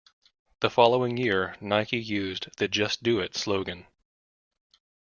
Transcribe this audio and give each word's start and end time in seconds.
The 0.61 0.71
following 0.71 1.15
year, 1.15 1.55
Nike 1.61 1.99
used 1.99 2.47
the 2.57 2.67
Just 2.67 3.03
Do 3.03 3.19
It 3.19 3.35
slogan. 3.35 3.85